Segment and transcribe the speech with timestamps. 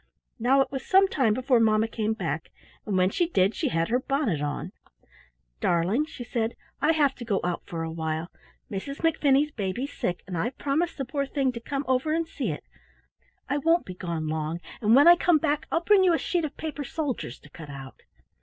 [0.39, 2.49] Now it was some time before mamma came back,
[2.87, 4.71] and when she did she had her bonnet on.
[5.59, 8.31] "Darling," she said, "I have to go out for a while.
[8.71, 8.95] Mrs.
[9.01, 12.63] McFinney's baby's sick, and I've promised the poor thing to come over and see it.
[13.47, 16.45] I won't be gone long, and when I come back I'll bring you a sheet
[16.45, 18.01] of paper soldiers to cut out."